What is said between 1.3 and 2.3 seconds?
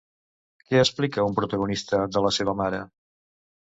un protagonista de